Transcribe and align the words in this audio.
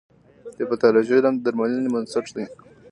د 0.57 0.59
پیتالوژي 0.69 1.13
علم 1.17 1.35
د 1.37 1.41
درملنې 1.45 1.89
بنسټ 1.93 2.25
دی. 2.35 2.45